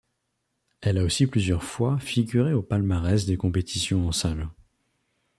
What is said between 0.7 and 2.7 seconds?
Elle a aussi plusieurs fois figuré au